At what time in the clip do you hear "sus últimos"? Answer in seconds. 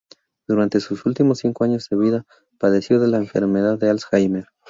0.79-1.37